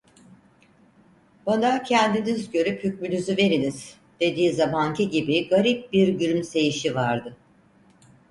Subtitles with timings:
[1.45, 7.37] Bana, "Kendiniz görüp hükmünüzü veriniz" dediği zamanki gibi garip bir gülümseyişi vardı.